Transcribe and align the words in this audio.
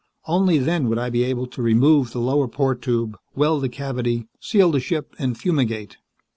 Only 0.25 0.57
then 0.57 0.89
would 0.89 0.97
I 0.97 1.11
be 1.11 1.23
able 1.25 1.45
to 1.45 1.61
remove 1.61 2.09
the 2.11 2.17
lower 2.19 2.47
port 2.47 2.81
tube, 2.81 3.19
weld 3.35 3.61
the 3.61 3.69
cavity, 3.69 4.25
seal 4.39 4.71
the 4.71 4.79
ship 4.79 5.15
and 5.19 5.37
fumigate." 5.37 5.97